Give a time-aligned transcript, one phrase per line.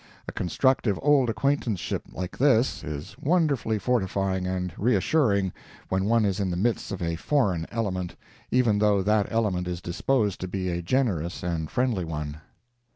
[0.27, 5.53] A constructive old acquaintanceship like this, is wonderfully fortifying and reassuring,
[5.89, 8.15] when one is in the midst of a foreign element,
[8.49, 12.37] even though that element is disposed to be a generous and a friendly one.